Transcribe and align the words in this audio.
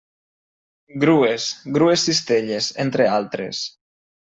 Grues, 1.03 1.47
grues 1.77 2.09
cistelles, 2.09 2.75
entre 2.89 3.11
altres. 3.23 3.67